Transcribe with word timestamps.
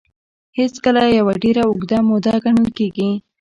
هېڅکله 0.57 1.03
يوه 1.17 1.33
ډېره 1.43 1.61
اوږده 1.67 1.97
موده 2.09 2.33
ګڼل 2.43 2.67
کېږي. 2.77 3.09